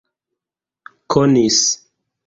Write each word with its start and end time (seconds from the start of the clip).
konis 1.15 1.63